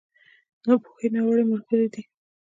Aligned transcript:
ناپوهي، 0.65 1.07
ناوړه 1.13 1.43
ملګری 1.51 1.87
دی. 1.93 2.03